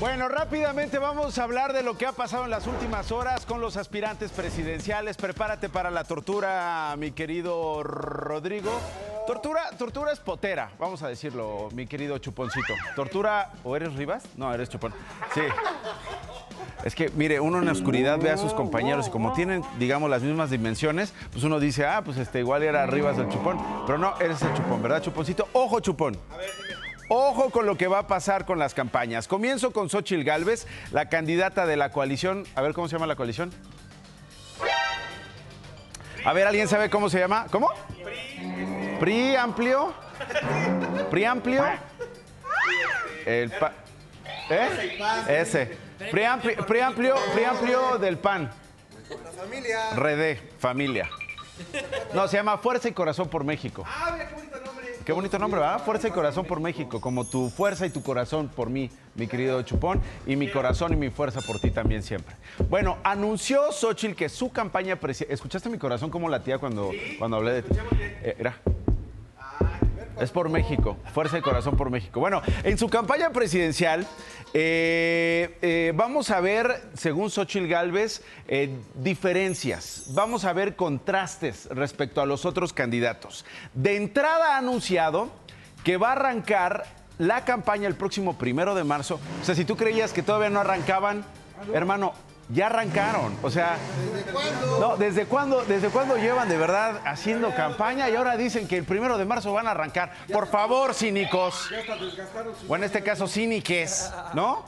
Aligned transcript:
Bueno, 0.00 0.30
rápidamente 0.30 0.96
vamos 0.96 1.36
a 1.36 1.44
hablar 1.44 1.74
de 1.74 1.82
lo 1.82 1.98
que 1.98 2.06
ha 2.06 2.12
pasado 2.12 2.44
en 2.44 2.50
las 2.50 2.66
últimas 2.66 3.12
horas 3.12 3.44
con 3.44 3.60
los 3.60 3.76
aspirantes 3.76 4.30
presidenciales. 4.30 5.18
Prepárate 5.18 5.68
para 5.68 5.90
la 5.90 6.04
tortura, 6.04 6.94
mi 6.96 7.10
querido 7.10 7.82
Rodrigo. 7.82 8.70
Tortura, 9.26 9.68
tortura 9.76 10.10
es 10.10 10.18
potera, 10.18 10.70
vamos 10.78 11.02
a 11.02 11.08
decirlo, 11.08 11.68
mi 11.74 11.86
querido 11.86 12.16
Chuponcito. 12.16 12.72
Tortura, 12.96 13.52
¿o 13.62 13.76
eres 13.76 13.94
Rivas? 13.94 14.24
No, 14.38 14.52
eres 14.54 14.70
Chupón. 14.70 14.94
Sí. 15.34 15.42
Es 16.82 16.94
que, 16.94 17.10
mire, 17.10 17.38
uno 17.38 17.58
en 17.58 17.66
la 17.66 17.72
oscuridad 17.72 18.18
ve 18.18 18.30
a 18.30 18.38
sus 18.38 18.54
compañeros 18.54 19.08
y 19.08 19.10
como 19.10 19.34
tienen, 19.34 19.62
digamos, 19.78 20.08
las 20.08 20.22
mismas 20.22 20.48
dimensiones, 20.48 21.12
pues 21.30 21.44
uno 21.44 21.60
dice, 21.60 21.84
ah, 21.84 22.00
pues 22.02 22.16
este 22.16 22.38
igual 22.38 22.62
era 22.62 22.86
Rivas 22.86 23.18
el 23.18 23.28
Chupón. 23.28 23.58
Pero 23.84 23.98
no, 23.98 24.18
eres 24.18 24.40
el 24.40 24.54
Chupón, 24.54 24.82
¿verdad, 24.82 25.02
Chuponcito? 25.02 25.46
Ojo, 25.52 25.80
Chupón. 25.80 26.16
Ojo 27.12 27.50
con 27.50 27.66
lo 27.66 27.76
que 27.76 27.88
va 27.88 27.98
a 27.98 28.06
pasar 28.06 28.46
con 28.46 28.60
las 28.60 28.72
campañas. 28.72 29.26
Comienzo 29.26 29.72
con 29.72 29.90
Xochil 29.90 30.22
Gálvez, 30.22 30.68
la 30.92 31.08
candidata 31.08 31.66
de 31.66 31.76
la 31.76 31.90
coalición. 31.90 32.46
A 32.54 32.62
ver, 32.62 32.72
¿cómo 32.72 32.86
se 32.86 32.92
llama 32.94 33.08
la 33.08 33.16
coalición? 33.16 33.52
A 36.24 36.32
ver, 36.32 36.46
¿alguien 36.46 36.68
sabe 36.68 36.88
cómo 36.88 37.10
se 37.10 37.18
llama? 37.18 37.46
¿Cómo? 37.50 37.68
PRI 39.00 39.34
amplio. 39.34 39.92
PRI 41.10 41.24
amplio. 41.24 41.64
El 43.26 43.50
pa- 43.50 43.72
¿Eh? 44.48 44.98
Ese. 45.40 45.76
PRI 46.12 46.22
amplio, 46.24 46.64
PRI 46.64 46.80
amplio, 46.80 47.14
PRI 47.34 47.44
amplio 47.44 47.98
del 47.98 48.18
PAN. 48.18 48.52
familia. 49.36 49.90
Redé, 49.96 50.36
familia. 50.60 51.10
No, 52.14 52.28
se 52.28 52.36
llama 52.36 52.56
Fuerza 52.58 52.88
y 52.88 52.92
Corazón 52.92 53.28
por 53.28 53.42
México. 53.44 53.84
Ah, 53.86 54.16
qué 55.10 55.14
bonito 55.14 55.40
nombre. 55.40 55.60
¿verdad? 55.60 55.82
Fuerza 55.84 56.06
y 56.06 56.12
corazón 56.12 56.46
por 56.46 56.60
México, 56.60 57.00
como 57.00 57.24
tu 57.24 57.50
fuerza 57.50 57.84
y 57.84 57.90
tu 57.90 58.00
corazón 58.00 58.48
por 58.48 58.70
mí, 58.70 58.90
mi 59.16 59.26
querido 59.26 59.60
Chupón, 59.62 60.00
y 60.24 60.36
mi 60.36 60.48
corazón 60.48 60.92
y 60.92 60.96
mi 60.96 61.10
fuerza 61.10 61.40
por 61.40 61.58
ti 61.58 61.72
también 61.72 62.04
siempre. 62.04 62.36
Bueno, 62.68 62.98
anunció 63.02 63.72
Xochitl 63.72 64.14
que 64.14 64.28
su 64.28 64.52
campaña 64.52 64.94
presidencial... 64.94 65.34
¿Escuchaste 65.34 65.68
mi 65.68 65.78
corazón 65.78 66.10
como 66.10 66.28
latía 66.28 66.58
cuando, 66.58 66.92
cuando 67.18 67.38
hablé 67.38 67.54
de 67.54 67.62
ti? 67.62 67.76
Eh, 68.22 68.36
era. 68.38 68.60
Es 70.20 70.30
por 70.30 70.50
México, 70.50 70.98
fuerza 71.14 71.38
y 71.38 71.40
corazón 71.40 71.78
por 71.78 71.88
México. 71.88 72.20
Bueno, 72.20 72.42
en 72.62 72.76
su 72.76 72.88
campaña 72.90 73.30
presidencial 73.30 74.06
eh, 74.52 75.56
eh, 75.62 75.92
vamos 75.94 76.30
a 76.30 76.40
ver, 76.40 76.90
según 76.92 77.30
Xochitl 77.30 77.66
Gálvez, 77.66 78.22
eh, 78.46 78.76
diferencias, 78.94 80.06
vamos 80.08 80.44
a 80.44 80.52
ver 80.52 80.76
contrastes 80.76 81.68
respecto 81.70 82.20
a 82.20 82.26
los 82.26 82.44
otros 82.44 82.74
candidatos. 82.74 83.46
De 83.72 83.96
entrada 83.96 84.56
ha 84.56 84.58
anunciado 84.58 85.30
que 85.84 85.96
va 85.96 86.08
a 86.08 86.12
arrancar 86.12 86.84
la 87.16 87.46
campaña 87.46 87.88
el 87.88 87.94
próximo 87.94 88.36
primero 88.36 88.74
de 88.74 88.84
marzo. 88.84 89.20
O 89.40 89.44
sea, 89.44 89.54
si 89.54 89.64
tú 89.64 89.76
creías 89.76 90.12
que 90.12 90.22
todavía 90.22 90.50
no 90.50 90.60
arrancaban, 90.60 91.24
hermano, 91.72 92.12
ya 92.52 92.66
arrancaron. 92.66 93.36
O 93.42 93.50
sea, 93.50 93.76
no, 94.78 94.96
¿desde 94.96 95.26
cuándo, 95.26 95.62
¿desde 95.64 95.88
cuándo 95.88 96.16
llevan 96.16 96.48
de 96.48 96.56
verdad 96.56 97.00
haciendo 97.04 97.54
campaña 97.54 98.08
y 98.08 98.16
ahora 98.16 98.36
dicen 98.36 98.66
que 98.66 98.76
el 98.76 98.84
primero 98.84 99.18
de 99.18 99.24
marzo 99.24 99.52
van 99.52 99.66
a 99.66 99.72
arrancar? 99.72 100.12
Por 100.32 100.48
favor, 100.48 100.94
cínicos. 100.94 101.70
O 102.68 102.76
en 102.76 102.84
este 102.84 103.02
caso, 103.02 103.26
cíniques, 103.26 104.12
¿no? 104.34 104.64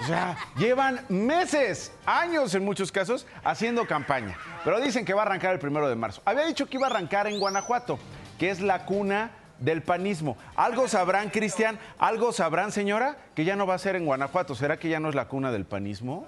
O 0.00 0.06
sea, 0.06 0.36
llevan 0.56 1.00
meses, 1.08 1.92
años 2.04 2.54
en 2.54 2.64
muchos 2.64 2.90
casos, 2.90 3.26
haciendo 3.44 3.86
campaña. 3.86 4.36
Pero 4.64 4.80
dicen 4.80 5.04
que 5.04 5.14
va 5.14 5.22
a 5.22 5.26
arrancar 5.26 5.54
el 5.54 5.60
primero 5.60 5.88
de 5.88 5.94
marzo. 5.94 6.20
Había 6.24 6.44
dicho 6.44 6.66
que 6.66 6.76
iba 6.76 6.86
a 6.86 6.90
arrancar 6.90 7.26
en 7.26 7.38
Guanajuato, 7.38 7.98
que 8.38 8.50
es 8.50 8.60
la 8.60 8.84
cuna 8.84 9.30
del 9.58 9.82
panismo. 9.82 10.36
Algo 10.56 10.88
sabrán, 10.88 11.30
Cristian, 11.30 11.78
algo 11.98 12.32
sabrán, 12.32 12.72
señora, 12.72 13.16
que 13.34 13.44
ya 13.44 13.56
no 13.56 13.66
va 13.66 13.74
a 13.74 13.78
ser 13.78 13.96
en 13.96 14.06
Guanajuato. 14.06 14.54
¿Será 14.54 14.78
que 14.78 14.88
ya 14.88 15.00
no 15.00 15.08
es 15.08 15.14
la 15.14 15.28
cuna 15.28 15.52
del 15.52 15.64
panismo? 15.64 16.26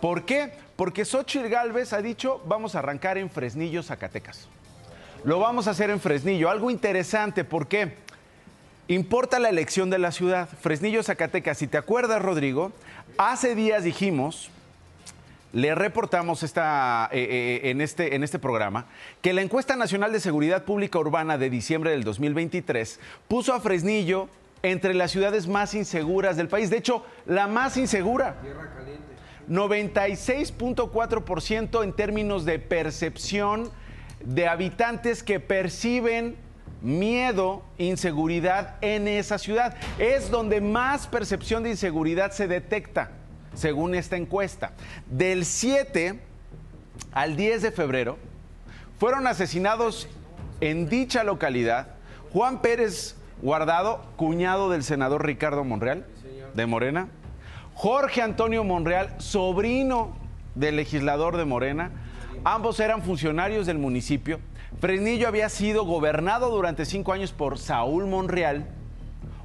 ¿Por 0.00 0.24
qué? 0.24 0.52
Porque 0.76 1.04
Xochitl 1.04 1.48
Gálvez 1.48 1.92
ha 1.92 2.02
dicho, 2.02 2.40
vamos 2.46 2.74
a 2.74 2.78
arrancar 2.78 3.18
en 3.18 3.30
Fresnillo, 3.30 3.82
Zacatecas. 3.82 4.48
Lo 5.24 5.40
vamos 5.40 5.66
a 5.66 5.72
hacer 5.72 5.90
en 5.90 6.00
Fresnillo. 6.00 6.50
Algo 6.50 6.70
interesante, 6.70 7.44
¿por 7.44 7.66
qué? 7.66 7.96
Importa 8.86 9.38
la 9.38 9.48
elección 9.48 9.90
de 9.90 9.98
la 9.98 10.12
ciudad. 10.12 10.48
Fresnillo, 10.48 11.02
Zacatecas. 11.02 11.58
Si 11.58 11.66
te 11.66 11.76
acuerdas, 11.76 12.22
Rodrigo, 12.22 12.72
hace 13.18 13.54
días 13.54 13.82
dijimos, 13.82 14.50
le 15.52 15.74
reportamos 15.74 16.42
esta, 16.42 17.08
eh, 17.12 17.60
eh, 17.62 17.70
en, 17.70 17.80
este, 17.80 18.14
en 18.14 18.22
este 18.22 18.38
programa, 18.38 18.86
que 19.22 19.32
la 19.32 19.40
encuesta 19.42 19.76
nacional 19.76 20.12
de 20.12 20.20
seguridad 20.20 20.64
pública 20.64 20.98
urbana 20.98 21.38
de 21.38 21.48
diciembre 21.50 21.90
del 21.90 22.04
2023 22.04 23.00
puso 23.28 23.54
a 23.54 23.60
Fresnillo 23.60 24.28
entre 24.62 24.94
las 24.94 25.10
ciudades 25.10 25.46
más 25.46 25.74
inseguras 25.74 26.36
del 26.36 26.48
país. 26.48 26.70
De 26.70 26.78
hecho, 26.78 27.04
la 27.26 27.46
más 27.46 27.76
insegura. 27.76 28.36
96.4% 29.48 31.82
en 31.82 31.92
términos 31.94 32.44
de 32.44 32.58
percepción 32.58 33.70
de 34.24 34.48
habitantes 34.48 35.22
que 35.22 35.40
perciben 35.40 36.36
miedo, 36.82 37.62
inseguridad 37.78 38.76
en 38.82 39.08
esa 39.08 39.38
ciudad. 39.38 39.78
Es 39.98 40.30
donde 40.30 40.60
más 40.60 41.06
percepción 41.06 41.62
de 41.62 41.70
inseguridad 41.70 42.32
se 42.32 42.46
detecta, 42.46 43.12
según 43.54 43.94
esta 43.94 44.16
encuesta. 44.16 44.72
Del 45.06 45.44
7 45.44 46.20
al 47.12 47.36
10 47.36 47.62
de 47.62 47.72
febrero 47.72 48.18
fueron 48.98 49.26
asesinados 49.26 50.08
en 50.60 50.88
dicha 50.88 51.24
localidad 51.24 51.88
Juan 52.32 52.60
Pérez 52.60 53.16
Guardado, 53.40 54.04
cuñado 54.16 54.68
del 54.68 54.82
senador 54.82 55.24
Ricardo 55.24 55.62
Monreal, 55.62 56.04
de 56.54 56.66
Morena, 56.66 57.08
Jorge 57.74 58.20
Antonio 58.20 58.64
Monreal, 58.64 59.14
sobrino 59.18 60.16
del 60.56 60.74
legislador 60.74 61.36
de 61.36 61.44
Morena. 61.44 61.92
Ambos 62.42 62.80
eran 62.80 63.02
funcionarios 63.02 63.66
del 63.66 63.78
municipio. 63.78 64.40
Fresnillo 64.80 65.28
había 65.28 65.48
sido 65.48 65.84
gobernado 65.84 66.50
durante 66.50 66.84
cinco 66.84 67.12
años 67.12 67.32
por 67.32 67.58
Saúl 67.58 68.06
Monreal, 68.06 68.66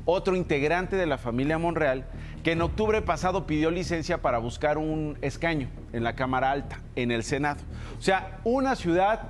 otro 0.05 0.35
integrante 0.35 0.95
de 0.95 1.05
la 1.05 1.19
familia 1.19 1.59
Monreal, 1.59 2.05
que 2.43 2.51
en 2.51 2.61
octubre 2.61 3.01
pasado 3.01 3.47
pidió 3.47 3.71
licencia 3.71 4.21
para 4.21 4.37
buscar 4.37 4.77
un 4.77 5.17
escaño 5.21 5.69
en 5.93 6.03
la 6.03 6.15
Cámara 6.15 6.51
Alta, 6.51 6.79
en 6.95 7.11
el 7.11 7.23
Senado. 7.23 7.61
O 7.97 8.01
sea, 8.01 8.39
una 8.43 8.75
ciudad 8.75 9.29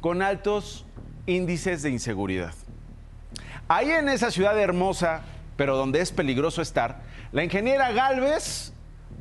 con 0.00 0.22
altos 0.22 0.86
índices 1.26 1.82
de 1.82 1.90
inseguridad. 1.90 2.54
Ahí 3.68 3.90
en 3.90 4.08
esa 4.08 4.30
ciudad 4.30 4.58
hermosa, 4.58 5.22
pero 5.56 5.76
donde 5.76 6.00
es 6.00 6.12
peligroso 6.12 6.62
estar, 6.62 7.00
la 7.32 7.42
ingeniera 7.42 7.90
Galvez 7.90 8.72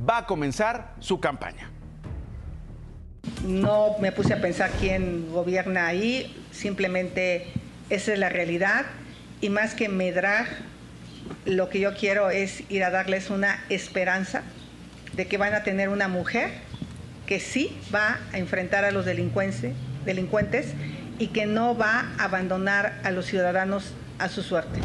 va 0.07 0.19
a 0.19 0.25
comenzar 0.27 0.93
su 0.99 1.19
campaña. 1.19 1.71
No 3.43 3.97
me 3.99 4.11
puse 4.11 4.33
a 4.33 4.41
pensar 4.41 4.69
quién 4.79 5.31
gobierna 5.31 5.87
ahí, 5.87 6.45
simplemente 6.51 7.47
esa 7.89 8.13
es 8.13 8.19
la 8.19 8.29
realidad 8.29 8.85
y 9.41 9.49
más 9.49 9.73
que 9.73 9.89
medrar, 9.89 10.45
lo 11.45 11.69
que 11.69 11.79
yo 11.79 11.95
quiero 11.95 12.29
es 12.29 12.63
ir 12.69 12.83
a 12.83 12.89
darles 12.89 13.29
una 13.29 13.63
esperanza 13.69 14.43
de 15.13 15.27
que 15.27 15.37
van 15.37 15.53
a 15.53 15.63
tener 15.63 15.89
una 15.89 16.07
mujer 16.07 16.51
que 17.25 17.39
sí 17.39 17.77
va 17.93 18.19
a 18.33 18.37
enfrentar 18.37 18.85
a 18.85 18.91
los 18.91 19.05
delincuentes, 19.05 19.73
y 21.17 21.27
que 21.27 21.45
no 21.45 21.77
va 21.77 22.11
a 22.17 22.25
abandonar 22.25 22.99
a 23.03 23.11
los 23.11 23.25
ciudadanos 23.25 23.93
a 24.19 24.29
su 24.29 24.43
suerte. 24.43 24.79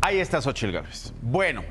Ahí 0.00 0.18
está 0.18 0.40
Xochitl 0.40 0.72
Gálvez. 0.72 1.12
Bueno, 1.20 1.64